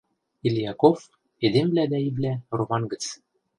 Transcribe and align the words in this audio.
Ильяков, 0.47 0.97
«Эдемвлӓ 1.45 1.83
дӓ 1.91 1.99
ивлӓ» 2.09 2.33
роман 2.57 2.83
гӹц. 2.91 3.03